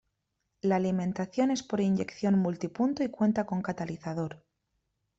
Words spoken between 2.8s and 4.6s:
y cuenta con catalizador.